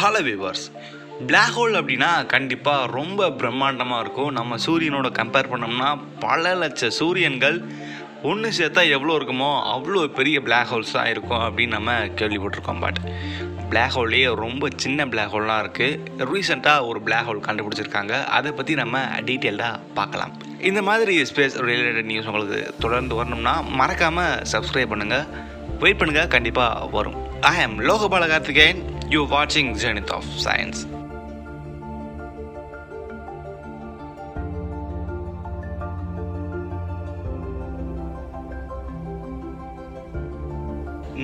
Hello 0.00 0.20
viewers 0.26 0.62
black 1.28 1.54
hole 1.54 1.74
அப்படின்னா 1.78 2.08
கண்டிப்பாக 2.32 2.84
ரொம்ப 2.98 3.26
பிரம்மாண்டமாக 3.40 4.02
இருக்கும். 4.04 4.30
நம்ம 4.36 4.56
சூரியனோட 4.64 5.08
கம்பேர் 5.18 5.48
பண்ணோம்னா 5.52 5.88
பல 6.22 6.52
லட்ச 6.60 6.88
சூரியன்கள் 6.98 7.56
ஒன்று 8.30 8.50
சேர்த்தா 8.58 8.82
எவ்வளோ 8.96 9.14
இருக்குமோ 9.18 9.50
அவ்வளோ 9.74 10.02
பெரிய 10.18 10.36
பிளாக் 10.46 10.70
ஹோல்ஸ் 10.72 10.94
தான் 10.98 11.10
இருக்கும் 11.14 11.42
அப்படின்னு 11.46 11.76
நம்ம 11.78 11.96
கேள்விப்பட்டிருக்கோம். 12.20 12.80
பட் 12.84 13.00
பிளாக் 13.72 13.94
ஹோல்லையே 13.96 14.28
ரொம்ப 14.44 14.70
சின்ன 14.84 15.06
பிளாக் 15.14 15.34
ஹோல்லாம் 15.34 15.60
இருக்குது 15.64 16.28
ரீசெண்டாக 16.30 16.86
ஒரு 16.90 17.02
பிளாக் 17.08 17.26
ஹோல் 17.30 17.42
கண்டுபிடிச்சிருக்காங்க. 17.48 18.14
அதை 18.38 18.52
பற்றி 18.60 18.76
நம்ம 18.82 19.02
டீட்டெயில்டாக 19.30 19.82
பார்க்கலாம். 19.98 20.32
இந்த 20.70 20.82
மாதிரி 20.90 21.16
ஸ்பேஸ் 21.32 21.58
ரிலேட்டட் 21.70 22.10
நியூஸ் 22.12 22.30
உங்களுக்கு 22.32 22.60
தொடர்ந்து 22.84 23.18
வரணும்னா 23.20 23.54
மறக்காமல் 23.80 24.38
சப்ஸ்கிரைப் 24.54 24.94
பண்ணுங்கள் 24.94 25.26
வெயிட் 25.84 26.00
பண்ணுங்கள் 26.00 26.32
கண்டிப்பாக 26.36 26.88
வரும். 26.96 27.18
ஐ 27.52 27.54
ஆம் 27.66 27.76
Logabala 27.90 28.24
Karthikeyan. 28.32 28.82
You're 29.10 29.26
watching 29.26 29.76
Zenith 29.76 30.08
of 30.12 30.24
Science. 30.24 30.86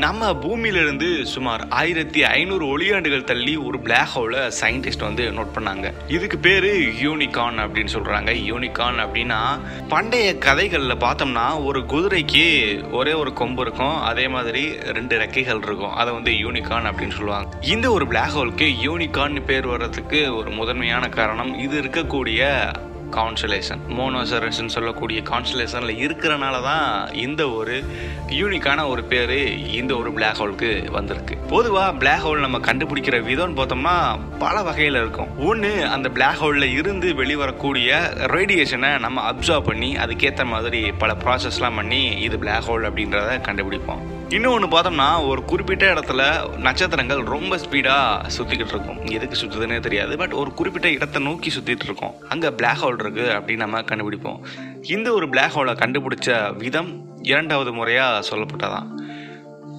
நம்ம 0.04 0.34
பூமியிலிருந்து 0.34 1.26
சுமார் 1.26 1.68
ஆயிரத்தி 1.68 2.24
ஐநூறு 2.24 2.64
ஒளியாண்டுகள் 2.66 3.24
தள்ளி 3.24 3.56
ஒரு 3.56 3.78
பிளாக் 3.80 4.08
ஹோலை 4.14 4.50
சயின்டிஸ்ட் 4.60 4.98
வந்து 4.98 5.30
நோட் 5.30 5.54
பண்ணாங்க. 5.54 5.92
இதுக்கு 6.10 6.38
பேரு 6.38 6.72
யூனிகான் 7.02 7.60
அப்படின்னு 7.64 7.88
சொல்றாங்க. 7.92 8.32
யூனிகான் 8.50 8.98
அப்படின்னா 9.04 9.58
பண்டைய 9.88 10.38
கதைகளில் 10.38 10.96
பார்த்தோம்னா 10.96 11.64
ஒரு 11.64 11.80
குதிரைக்கு 11.80 12.46
ஒரே 12.90 13.12
ஒரு 13.12 13.32
கொம்பு 13.32 13.62
இருக்கும். 13.62 14.02
அதே 14.02 14.28
மாதிரி 14.28 14.76
ரெண்டு 14.78 15.18
ரெக்கைகள் 15.18 15.62
இருக்கும். 15.62 15.94
அதை 15.94 16.14
வந்து 16.14 16.30
யூனிகான் 16.30 16.90
அப்படின்னு 16.90 17.16
சொல்லுவாங்க. 17.16 17.58
இந்த 17.60 17.90
ஒரு 17.90 18.06
பிளாக் 18.06 18.36
ஹோலுக்கு 18.36 18.68
யூனிகான் 18.84 19.44
பேர் 19.44 19.66
வர்றதுக்கு 19.66 20.36
ஒரு 20.36 20.50
முதன்மையான 20.50 21.08
காரணம் 21.08 21.58
இது 21.58 21.82
இருக்கக்கூடிய 21.82 22.72
கான்சலேஷன் 23.10 23.82
மோனோசரஸ்ன்னு 23.88 24.74
சொல்லக்கூடிய 24.76 25.22
கான்சலேஷனில் 25.22 26.00
இருக்கிறனால 26.06 26.62
தான் 26.62 27.12
இந்த 27.12 27.50
ஒரு 27.50 27.84
யூனிக்கான 28.28 28.88
ஒரு 28.88 29.04
பேர் 29.04 29.36
இந்த 29.58 29.96
ஒரு 29.96 30.12
பிளாக் 30.12 30.40
ஹோலுக்கு 30.40 30.90
வந்திருக்கு. 30.90 31.36
பொதுவாக 31.36 31.92
பிளாக் 31.92 32.26
ஹோல் 32.26 32.40
நம்ம 32.40 32.58
கண்டுபிடிக்கிற 32.58 33.18
விதம்னு 33.30 33.58
பார்த்தோம்னா 33.60 34.18
பல 34.38 34.62
வகையில் 34.62 34.94
இருக்கும். 34.94 35.46
ஒன்று 35.46 35.86
அந்த 35.86 36.08
பிளாக் 36.08 36.36
ஹோலில் 36.36 36.72
இருந்து 36.72 37.12
வெளிவரக்கூடிய 37.12 37.90
ரேடியேஷனை 38.34 38.98
நம்ம 38.98 39.32
அப்சர்வ் 39.32 39.60
பண்ணி 39.60 39.96
அதுக்கேற்ற 39.96 40.44
மாதிரி 40.44 40.92
பல 40.92 41.14
ப்ராசஸ்லாம் 41.24 41.76
பண்ணி 41.76 42.06
இது 42.06 42.38
பிளாக் 42.38 42.70
ஹோல் 42.70 42.90
அப்படின்றத 42.90 43.40
கண்டுபிடிப்போம். 43.48 44.02
இன்னொன்று 44.28 44.66
பார்த்தோம்னா 44.66 45.28
ஒரு 45.28 45.44
குறிப்பிட்ட 45.44 45.94
இடத்துல 45.94 46.52
நட்சத்திரங்கள் 46.56 47.22
ரொம்ப 47.22 47.56
ஸ்பீடாக 47.56 48.28
சுற்றிக்கிட்டு 48.38 48.68
இருக்கும். 48.68 49.06
எதுக்கு 49.06 49.38
சுற்றுதுன்னே 49.38 49.80
தெரியாது 49.80 50.16
பட் 50.16 50.32
ஒரு 50.32 50.52
குறிப்பிட்ட 50.52 50.90
இடத்தை 50.90 51.22
நோக்கி 51.22 51.52
சுற்றிட்டு 51.58 51.84
இருக்கோம். 51.84 52.14
அங்கே 52.28 52.50
பிளாக் 52.50 52.84
ஹோல் 52.84 52.96
இருக்குது 52.96 53.40
அப்படின்னு 53.40 53.56
நம்ம 53.56 53.80
கண்டுபிடிப்போம். 53.80 54.38
இந்த 54.82 55.12
ஒரு 55.12 55.28
பிளாக் 55.28 55.56
ஹோலை 55.56 55.72
கண்டுபிடிச்ச 55.72 56.56
விதம் 56.56 57.18
இரண்டாவது 57.22 57.72
முறையாக 57.72 58.36
சொல்லப்பட்டதான். 58.36 58.86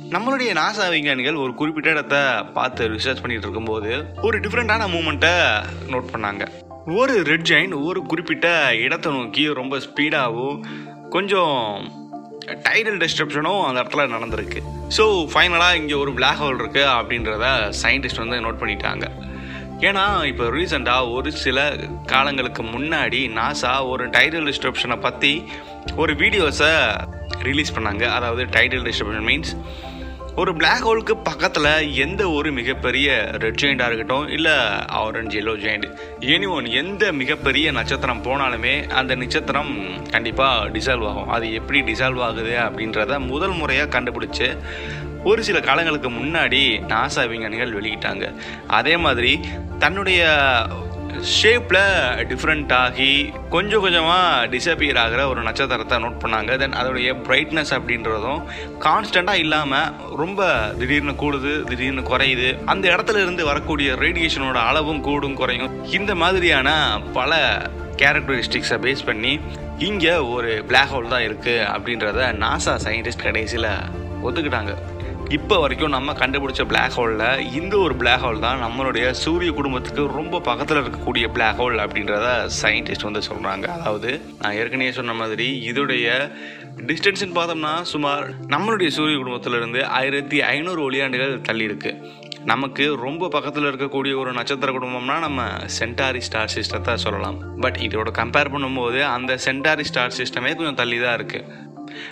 நம்மளுடைய 0.09 0.57
நாசா 0.57 0.89
விஞ்ஞானிகள் 0.89 1.35
ஒரு 1.35 1.53
குறிப்பிட்ட 1.53 1.89
இடத்த 1.89 2.45
பார்த்து 2.53 2.89
ரிசர்ச் 2.89 3.21
பண்ணிகிட்டு 3.23 3.37
இருக்கும்போது 3.37 4.05
ஒரு 4.21 4.39
டிஃப்ரெண்டான 4.39 4.87
மூமெண்ட்டை 4.87 5.63
நோட் 5.87 6.07
பண்ணாங்க. 6.13 6.47
ஒரு 6.95 7.23
ரெட் 7.23 7.47
ஜெயின் 7.49 7.83
ஒரு 7.83 8.01
குறிப்பிட்ட 8.01 8.75
இடத்தை 8.75 9.11
நோக்கி 9.11 9.53
ரொம்ப 9.53 9.77
ஸ்பீடாகவும் 9.77 10.63
கொஞ்சம் 11.09 11.91
டைடல் 12.65 12.99
டிஸ்ட்ரப்ஷனும் 13.03 13.63
அந்த 13.67 13.79
இடத்துல 13.81 14.03
நடந்திருக்கு. 14.15 14.59
ஸோ 14.97 15.03
ஃபைனலாக 15.31 15.79
இங்கே 15.79 15.95
ஒரு 16.03 16.11
பிளாக் 16.17 16.41
ஹோல் 16.41 16.59
இருக்கு 16.61 16.83
அப்படின்றத 16.97 17.45
சயின்டிஸ்ட் 17.81 18.21
வந்து 18.23 18.37
நோட் 18.45 18.61
பண்ணிட்டாங்க. 18.61 19.05
ஏன்னா 19.87 20.03
இப்போ 20.29 20.45
ரீசெண்டாக 20.55 21.11
ஒரு 21.15 21.29
சில 21.41 21.65
காலங்களுக்கு 22.11 22.61
முன்னாடி 22.75 23.19
நாசா 23.39 23.73
ஒரு 23.93 24.05
டைடல் 24.15 24.47
டிஸ்ட்ரப்ஷனை 24.49 24.97
பற்றி 25.07 25.33
ஒரு 26.03 26.13
வீடியோஸை 26.21 26.71
ரிலீஸ் 27.49 27.75
பண்ணாங்க. 27.77 28.05
அதாவது 28.17 28.45
டைடல் 28.55 28.85
டிஸ்ட்ரப்ஷன் 28.87 29.27
மீன்ஸ் 29.31 29.53
ஒரு 30.41 30.55
பிளாக் 30.55 30.83
ஹோலுக்கு 30.87 31.13
பக்கத்தில் 31.23 31.93
எந்த 31.93 32.29
ஒரு 32.29 32.51
மிகப்பெரிய 32.51 33.07
ரெட் 33.31 33.59
ஜெயிண்டாக 33.61 33.85
இருக்கட்டும் 33.85 34.27
இல்லை 34.27 34.51
orange 34.97 35.37
yellow 35.39 35.53
giant 35.63 35.87
any 36.19 36.49
one 36.49 36.65
எந்த 36.81 37.11
மிகப்பெரிய 37.11 37.71
நட்சத்திரம் 37.71 38.21
போனாலுமே 38.23 38.89
அந்த 38.89 39.15
நட்சத்திரம் 39.15 39.71
கண்டிப்பாக 40.09 40.69
டிசால்வ் 40.69 41.07
ஆகும். 41.07 41.27
அது 41.27 41.53
எப்படி 41.53 41.81
டிசால்வ் 41.81 42.21
ஆகுது 42.21 42.53
அப்படின்றத 42.65 43.19
முதல் 43.25 43.55
முறையாக 43.55 43.99
கண்டுபிடிச்சு 43.99 44.57
ஒரு 45.23 45.43
சில 45.43 45.59
காலங்களுக்கு 45.59 46.09
முன்னாடி 46.09 46.61
நாசா 46.93 47.27
விஞ்ஞானிகள் 47.27 47.75
வெளியிட்டாங்க. 47.79 48.33
அதே 48.67 48.97
மாதிரி 48.97 49.39
தன்னுடைய 49.79 50.21
ஷேப்பில் 51.35 51.81
டிஃப்ரெண்ட் 52.29 52.73
ஆகி 52.73 53.11
கொஞ்சம் 53.49 53.83
கொஞ்சமாக 53.85 54.47
டிசப்பியர் 54.53 54.99
ஆகிற 55.03 55.21
ஒரு 55.31 55.41
நட்சத்திரத்தை 55.47 55.97
நோட் 56.03 56.19
பண்ணாங்க. 56.23 56.57
தென் 56.61 56.77
அதோடைய 56.81 57.13
பிரைட்னஸ் 57.27 57.73
அப்படின்றதும் 57.77 58.41
கான்ஸ்டண்ட்டாக 58.85 59.43
இல்லாமல் 59.43 59.91
ரொம்ப 60.21 60.49
திடீர்னு 60.79 61.15
கூடுது 61.23 61.53
திடீர்னு 61.69 62.03
குறையுது. 62.11 62.49
அந்த 62.73 62.85
இடத்துல 62.95 63.21
இருந்து 63.25 63.45
வரக்கூடிய 63.51 63.95
ரேடியேஷனோட 64.05 64.59
அளவும் 64.71 65.01
கூடும் 65.01 65.39
குறையும். 65.41 65.73
இந்த 65.99 66.15
மாதிரியான 66.15 66.69
பல 67.19 67.39
கேரக்டரிஸ்டிக்ஸை 68.01 68.79
பேஸ் 68.85 69.07
பண்ணி 69.11 69.39
இங்கே 69.89 70.13
ஒரு 70.35 70.51
பிளாக் 70.69 70.91
ஹோல் 70.93 71.13
தான் 71.13 71.25
இருக்குது 71.29 71.65
அப்படின்றத 71.75 72.29
நாசா 72.43 72.75
சயின்டிஸ்ட் 72.85 73.25
கடைசியில் 73.27 73.71
ஒத்துக்கிட்டாங்க 74.27 74.73
இப்போ 75.35 75.55
வரைக்கும் 75.59 75.89
நம்ம 75.89 76.13
கண்டுபிடிச்ச 76.13 76.61
பிளாக் 76.65 76.93
ஹோலில் 76.97 77.41
இந்த 77.51 77.77
ஒரு 77.77 77.95
பிளாக் 77.95 78.21
ஹோல் 78.21 78.39
தான் 78.39 78.61
நம்மளுடைய 78.61 79.09
சூரிய 79.11 79.51
குடும்பத்துக்கு 79.51 80.03
ரொம்ப 80.07 80.39
பக்கத்தில் 80.39 80.79
இருக்கக்கூடிய 80.81 81.25
பிளாக் 81.27 81.55
ஹோல் 81.55 81.77
அப்படின்றத 81.83 82.27
சயின்டிஸ்ட் 82.61 83.03
வந்து 83.03 83.21
சொல்கிறாங்க 83.29 83.65
அதாவது 83.77 84.11
நான் 84.41 84.53
ஏற்கனவே 84.53 84.91
சொன்ன 84.91 85.13
மாதிரி 85.13 85.47
இதோடைய 85.71 86.31
டிஸ்டன்ஸ்னு 86.91 87.37
பார்த்தோம்னா 87.39 87.81
சுமார் 87.93 88.25
நம்மளுடைய 88.53 88.87
சூரிய 88.87 89.17
குடும்பத்திலிருந்து 89.17 89.85
ஆயிரத்தி 89.99 90.41
ஐநூறு 90.53 90.91
ஒளியாண்டுகள் 90.91 91.41
தள்ளி 91.41 91.63
இருக்கு. 91.63 91.93
நமக்கு 92.43 92.95
ரொம்ப 92.95 93.27
பக்கத்தில் 93.27 93.69
இருக்கக்கூடிய 93.71 94.15
ஒரு 94.15 94.33
நட்சத்திர 94.33 94.71
குடும்பம்னா 94.71 95.19
நம்ம 95.19 95.47
சென்டாரி 95.79 96.17
ஸ்டார் 96.17 96.53
சிஸ்டத்தை 96.55 96.93
சொல்லலாம். 96.93 97.39
பட் 97.61 97.75
இதோட 97.75 98.11
கம்பேர் 98.21 98.53
பண்ணும்போது 98.53 99.01
அந்த 99.15 99.39
சென்டாரி 99.45 99.81
ஸ்டார் 99.81 100.17
சிஸ்டமே 100.19 100.55
கொஞ்சம் 100.55 100.75
தள்ளி 100.75 100.99
தான் 100.99 101.17
இருக்குது 101.19 101.65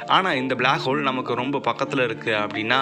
ஆனால் 0.07 0.35
இந்த 0.35 0.55
பிளாக் 0.55 0.85
ஹோல் 0.85 1.07
நமக்கு 1.09 1.41
ரொம்ப 1.43 1.59
பக்கத்தில் 1.59 2.07
இருக்குது 2.07 2.41
அப்படின்னா 2.43 2.81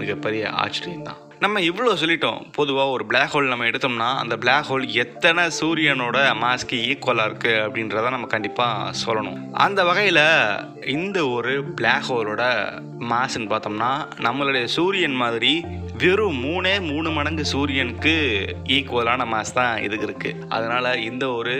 மிகப்பெரிய 0.00 0.50
ஆச்சரியம் 0.50 1.06
தான். 1.08 1.18
நம்ம 1.38 1.60
இவ்வளோ 1.60 1.92
சொல்லிட்டோம். 2.00 2.42
பொதுவாக 2.52 2.90
ஒரு 2.90 3.04
பிளாக் 3.06 3.32
ஹோல் 3.32 3.48
நம்ம 3.52 3.64
எடுத்தோம்னா 3.64 4.08
அந்த 4.22 4.34
பிளாக் 4.36 4.68
ஹோல் 4.68 4.84
எத்தனை 4.94 5.44
சூரியனோட 5.60 6.18
மாஸ்க்கு 6.42 6.76
ஈக்குவலாக 6.90 7.28
இருக்குது 7.30 7.62
அப்படின்றத 7.64 8.10
நம்ம 8.10 8.26
கண்டிப்பாக 8.26 8.92
சொல்லணும். 9.02 9.38
அந்த 9.52 9.84
வகையில் 9.84 10.22
இந்த 10.96 11.28
ஒரு 11.28 11.52
பிளாக் 11.74 12.08
ஹோலோட 12.10 12.42
மாஸ்ன்னு 13.12 13.52
பார்த்தோம்னா 13.52 13.92
நம்மளுடைய 14.26 14.64
சூரியன் 14.76 15.18
மாதிரி 15.24 15.54
வெறும் 15.98 16.38
மூணே 16.44 16.74
மூணு 16.90 17.10
மடங்கு 17.10 17.44
சூரியனுக்கு 17.44 18.14
ஈக்குவலான 18.76 19.26
மாஸ் 19.34 19.56
தான் 19.60 19.82
இதுக்கு 19.82 20.06
இருக்குது 20.10 20.46
அதனால் 20.48 21.02
இந்த 21.10 21.24
ஒரு 21.32 21.56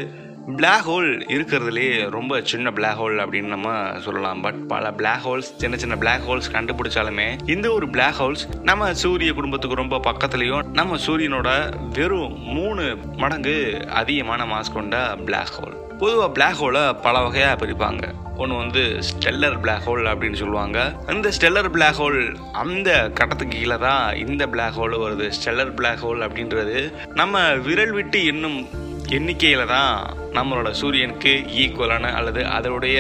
பிளாக் 0.47 0.87
ஹோல் 0.91 1.11
இருக்கிறதுலே 1.35 2.11
ரொம்ப 2.11 2.41
சின்ன 2.51 2.73
பிளாக் 2.73 3.01
ஹோல் 3.01 3.17
அப்படின்னு 3.25 3.53
நம்ம 3.55 4.01
சொல்லலாம். 4.01 4.41
பட் 4.41 4.67
பல 4.67 4.93
பிளாக் 4.93 5.27
ஹோல்ஸ் 5.27 5.51
சின்ன 5.57 5.77
சின்ன 5.77 5.97
பிளாக் 5.97 6.25
ஹோல்ஸ் 6.29 6.51
கண்டுபிடிச்சாலுமே 6.53 7.51
இந்த 7.51 7.73
ஒரு 7.73 7.89
பிளாக் 7.89 8.21
ஹோல்ஸ் 8.21 8.43
நம்ம 8.63 8.95
சூரிய 8.95 9.33
குடும்பத்துக்கு 9.33 9.77
ரொம்ப 9.77 10.01
பக்கத்துலேயும் 10.09 10.65
நம்ம 10.73 10.97
சூரியனோட 11.07 11.51
வெறும் 11.93 12.35
மூணு 12.39 12.97
மடங்கு 13.17 13.87
அதிகமான 13.89 14.45
மாஸ் 14.45 14.73
கொண்ட 14.73 15.17
பிளாக் 15.25 15.55
ஹோல் 15.59 15.77
பொதுவாக 15.99 16.31
பிளாக் 16.31 16.61
ஹோலை 16.63 17.01
பல 17.03 17.21
வகையாக 17.21 17.67
பிரிப்பாங்க. 17.67 18.05
ஒன்று 18.37 18.57
வந்து 18.57 18.99
ஸ்டெல்லர் 19.09 19.61
பிளாக் 19.61 19.89
ஹோல் 19.89 20.05
அப்படின்னு 20.13 20.35
சொல்லுவாங்க. 20.35 20.79
அந்த 21.07 21.31
ஸ்டெல்லர் 21.41 21.69
பிளாக் 21.69 22.01
ஹோல் 22.01 22.35
அந்த 22.53 23.11
கட்டத்துக்கு 23.15 23.59
கீழே 23.59 23.77
தான் 23.79 24.17
இந்த 24.17 24.47
பிளாக் 24.47 24.79
ஹோல் 24.79 25.03
வருது. 25.05 25.33
ஸ்டெல்லர் 25.39 25.75
பிளாக் 25.75 26.07
ஹோல் 26.07 26.25
அப்படின்றது 26.29 26.93
நம்ம 27.15 27.55
விரல் 27.55 27.93
விட்டு 27.93 28.25
இன்னும் 28.25 28.91
எண்ணிக்கையில் 29.13 29.67
தான் 29.67 29.95
நம்மளோட 30.33 30.71
சூரியனுக்கு 30.71 31.33
ஈக்குவலான 31.63 32.11
அல்லது 32.13 32.47
அதனுடைய 32.47 32.99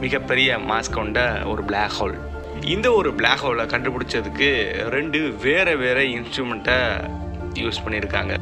மிகப்பெரிய 0.00 0.58
மாஸ் 0.68 0.90
கொண்ட 0.90 1.20
ஒரு 1.44 1.62
பிளாக் 1.64 1.96
ஹோல் 2.00 2.16
இந்த 2.64 2.92
ஒரு 2.92 3.14
பிளாக் 3.14 3.42
ஹோலை 3.44 3.64
கண்டுபிடிச்சதுக்கு 3.66 4.48
ரெண்டு 4.88 5.18
வேறு 5.42 5.76
வேறு 5.76 6.02
இன்ஸ்ட்ருமெண்ட்டை 6.16 6.78
யூஸ் 7.54 7.82
பண்ணியிருக்காங்க. 7.84 8.32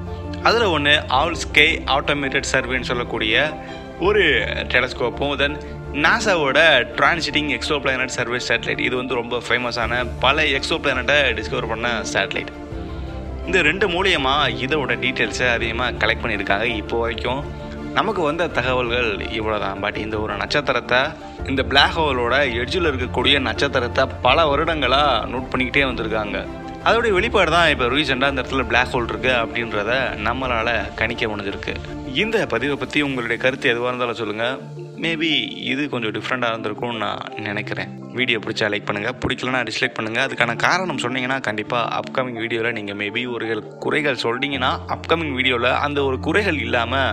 அதில் 0.43 0.63
ஒன்று 0.63 0.95
ஆல் 1.09 1.35
ஸ்கை 1.35 1.69
ஆட்டோமேட்டட் 1.87 2.51
சர்வேன்னு 2.53 2.91
சொல்லக்கூடிய 2.91 3.37
ஒரு 3.99 4.25
டெலஸ்கோப்பும் 4.73 5.37
தென் 5.37 5.57
நாசாவோட 6.05 6.59
transiting 6.97 7.51
Exo 7.57 7.79
planet 7.81 8.17
service 8.19 8.53
satellite 8.53 8.81
இது 8.81 8.97
வந்து 8.97 9.15
ரொம்ப 9.15 9.37
ஃபேமஸான 9.49 10.07
பல 10.21 10.43
எக்ஸோ 10.43 10.79
பிளானட்டை 10.79 11.19
டிஸ்கவர் 11.33 11.69
பண்ண 11.69 11.89
சேட்டலைட் 12.13 12.53
இந்த 13.49 13.61
ரெண்டு 13.67 13.87
மூலியமாக 13.93 14.49
இதோட 14.65 14.95
டீட்டெயில்ஸை 15.03 15.47
அதிகமாக 15.57 15.95
கலெக்ட் 16.01 16.23
பண்ணியிருக்காங்க. 16.23 16.65
இப்போ 16.81 16.97
வரைக்கும் 17.03 17.39
நமக்கு 17.99 18.21
வந்த 18.27 18.49
தகவல்கள் 18.59 19.09
இவ்வளோதான் 19.37 19.79
பட் 19.85 19.99
இந்த 20.03 20.17
ஒரு 20.25 20.35
நட்சத்திரத்தை 20.41 20.99
இந்த 21.51 21.63
பிளாக் 21.71 21.95
ஹோலோட 21.99 22.35
எட்ஜில் 22.63 22.89
இருக்கக்கூடிய 22.91 23.39
நட்சத்திரத்தை 23.47 24.05
பல 24.27 24.45
வருடங்களாக 24.51 25.23
நோட் 25.33 25.49
பண்ணிக்கிட்டே 25.53 25.85
வந்திருக்காங்க. 25.91 26.37
அதோடைய 26.89 27.13
வெளிப்பாடு 27.19 27.51
தான் 27.57 27.71
இப்போ 27.75 27.89
ரீசெண்டாக 27.95 28.33
இந்த 28.35 28.43
இடத்துல 28.43 28.67
பிளாக் 28.73 28.93
ஹோல் 28.95 29.09
இருக்குது 29.13 29.39
அப்படின்றத 29.45 29.95
நம்மளால் 30.27 30.75
கணிக்க 31.01 31.31
முடிஞ்சிருக்கு. 31.33 31.75
இந்த 32.25 32.39
பதிவை 32.53 32.77
பற்றி 32.83 33.01
உங்களுடைய 33.09 33.39
கருத்து 33.47 33.73
எதுவாக 33.75 33.93
இருந்தாலும் 33.93 34.21
சொல்லுங்கள் 34.23 34.59
மேபி 35.03 35.31
இது 35.73 35.83
கொஞ்சம் 35.93 36.13
டிஃப்ரெண்ட்டாக 36.17 36.53
இருந்திருக்கும்னு 36.53 37.01
நான் 37.05 37.23
நினைக்கிறேன். 37.49 37.91
வீடியோ 38.19 38.39
பிடிச்சா 38.45 38.67
லைக் 38.73 38.87
பண்ணுங்கள் 38.89 39.17
பிடிக்கலனா 39.23 39.61
டிஸ்லைக் 39.69 39.97
பண்ணுங்கள் 39.99 40.25
அதுக்கான 40.27 40.57
காரணம் 40.67 41.03
சொன்னீங்கன்னா 41.05 41.39
கண்டிப்பாக 41.49 41.91
அப்கமிங் 41.99 42.39
வீடியோவில் 42.43 42.77
நீங்கள் 42.79 42.99
மேபி 43.03 43.23
ஒரு 43.35 43.47
குறைகள் 43.85 44.23
சொல்கிறீங்கன்னா 44.25 44.71
அப்கமிங் 44.97 45.35
வீடியோவில் 45.39 45.71
அந்த 45.87 45.99
ஒரு 46.09 46.19
குறைகள் 46.29 46.59
இல்லாமல் 46.67 47.13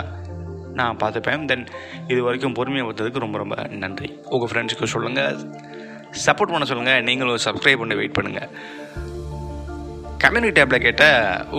நான் 0.80 1.00
பார்த்துப்பேன். 1.02 1.46
தென் 1.52 1.66
இது 2.12 2.20
வரைக்கும் 2.28 2.56
பொறுமையாக 2.60 2.88
பார்த்ததுக்கு 2.88 3.24
ரொம்ப 3.26 3.38
ரொம்ப 3.44 3.58
நன்றி. 3.84 4.10
உங்கள் 4.34 4.52
ஃப்ரெண்ட்ஸுக்கு 4.52 4.94
சொல்லுங்கள் 4.96 5.38
சப்போர்ட் 6.26 6.54
பண்ண 6.54 6.66
சொல்லுங்கள் 6.72 7.06
நீங்களும் 7.10 7.46
சப்ஸ்கிரைப் 7.46 7.82
பண்ணி 7.84 7.96
வெயிட் 8.02 8.18
பண்ணுங்கள் 8.18 8.50
கம்யூனிட்டி 10.26 10.54
டேப்பில் 10.58 10.84
கேட்ட 10.84 11.06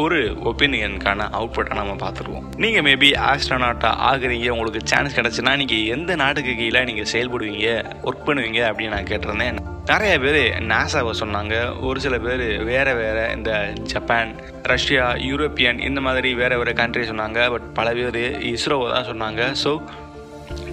ஒரு 0.03 0.17
ஒப்பீனியனுக்கான 0.51 1.27
அவுட்புட்டை 1.39 1.75
நம்ம 1.79 1.93
பார்த்துருவோம். 2.01 2.47
நீங்கள் 2.63 2.85
மேபி 2.87 3.09
ஆஸ்ட்ரோனாட்டாக 3.31 4.01
ஆகுறீங்க 4.09 4.47
உங்களுக்கு 4.55 4.81
சான்ஸ் 4.91 5.17
கிடச்சுன்னா 5.19 5.53
நீங்கள் 5.61 5.85
எந்த 5.95 6.15
நாட்டுக்கு 6.23 6.53
கீழே 6.61 6.81
நீங்கள் 6.89 7.09
செயல்படுவீங்க 7.13 7.69
ஒர்க் 8.09 8.25
பண்ணுவீங்க 8.29 8.61
அப்படின்னு 8.69 8.95
நான் 8.97 9.09
கேட்டிருந்தேன். 9.11 9.61
நிறைய 9.93 10.15
பேர் 10.25 10.41
நாசாவை 10.73 11.13
சொன்னாங்க. 11.23 11.55
ஒரு 11.89 12.01
சில 12.05 12.19
பேர் 12.27 12.45
வேறு 12.71 12.95
வேறு 13.03 13.25
இந்த 13.37 13.53
ஜப்பான் 13.93 14.33
ரஷ்யா 14.73 15.07
யூரோப்பியன் 15.29 15.83
இந்த 15.89 16.03
மாதிரி 16.09 16.33
வேறு 16.43 16.59
வேறு 16.63 16.75
கண்ட்ரி 16.83 17.07
சொன்னாங்க. 17.13 17.41
பட் 17.55 17.69
பல 17.79 17.95
பேர் 18.01 18.23
இஸ்ரோவை 18.53 18.89
தான் 18.95 19.09
சொன்னாங்க. 19.13 19.51
ஸோ 19.65 19.73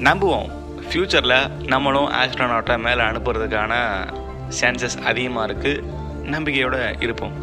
நம்புவோம். 0.10 0.50
ஃப்யூச்சரில் 0.88 1.40
நம்மளும் 1.74 2.12
ஆஸ்ட்ரோனாட்டை 2.22 2.78
மேலே 2.88 3.04
அனுப்புறதுக்கான 3.12 3.76
சான்சஸ் 4.62 5.00
அதிகமாக 5.12 5.48
இருக்குது 5.50 6.02
நம்பிக்கையோடு 6.34 6.82
இருப்போம். 7.06 7.34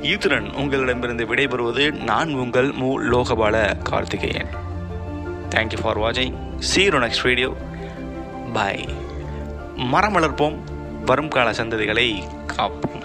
ஈத்துடன் 0.00 0.52
உங்களிடமிருந்து 0.52 1.26
விடைபெறுவது 1.26 2.02
நான் 2.02 2.34
உங்கள் 2.34 2.72
மு. 2.72 3.00
Lokapala 3.00 3.82
Karthikeyan. 3.82 4.48
Thank you 5.50 5.80
for 5.82 5.98
வாட்சிங் 5.98 6.34
சீரோ 6.74 6.98
நெக்ஸ்ட் 6.98 7.22
வீடியோ 7.22 7.56
பாய் 8.52 8.88
மரம் 9.76 10.16
வளர்ப்போம் 10.16 10.56
வரும் 11.04 11.28
கால 11.28 11.50
சந்ததிகளை 11.50 12.22
காப்போம். 12.56 13.02